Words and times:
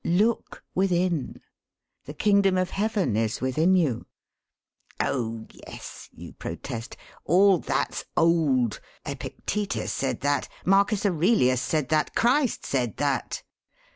'Look 0.03 0.63
within.' 0.73 1.41
'The 2.05 2.15
Kingdom 2.15 2.57
of 2.57 2.71
Heaven 2.71 3.15
is 3.15 3.39
within 3.39 3.75
you.' 3.75 4.07
'Oh, 4.99 5.45
yes!' 5.67 6.09
you 6.11 6.33
protest. 6.33 6.97
'All 7.23 7.59
that's 7.59 8.05
old. 8.17 8.79
Epictetus 9.05 9.93
said 9.93 10.21
that. 10.21 10.49
Marcus 10.65 11.05
Aurelius 11.05 11.61
said 11.61 11.89
that. 11.89 12.15
Christ 12.15 12.65
said 12.65 12.97
that.' 12.97 13.43